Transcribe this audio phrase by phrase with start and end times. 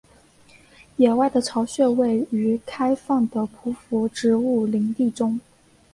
[0.97, 5.39] 野外的巢穴位于开放的匍匐植物林地中。